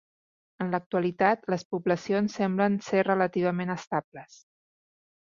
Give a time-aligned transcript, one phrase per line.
[0.63, 4.39] En l'actualitat les poblacions semblen ser relativament estables.